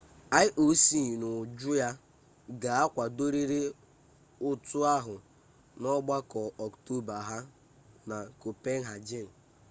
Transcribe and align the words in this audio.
ioc 0.45 0.83
n'uju 1.19 1.71
ya 1.81 1.89
ga 2.61 2.71
akwadorịrị 2.83 3.59
ụtụ 4.49 4.79
ahụ 4.95 5.15
n'ọgbakọ 5.79 6.41
ọktoba 6.65 7.15
ha 7.29 7.37
na 8.09 8.17
kopenhagen 8.41 9.27